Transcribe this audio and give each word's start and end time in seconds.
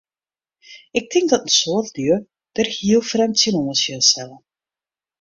Ik 0.99 1.05
tink 1.09 1.27
dat 1.31 1.45
in 1.47 1.53
soad 1.59 1.87
lju 1.95 2.15
dêr 2.53 2.69
hiel 2.77 3.03
frjemd 3.09 3.35
tsjinoan 3.37 3.77
sjen 3.81 4.01
sille. 4.11 4.37